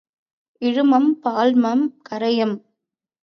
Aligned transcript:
இழுமம், 0.61 1.19
பால்மம், 1.23 1.83
கரையம். 2.09 2.55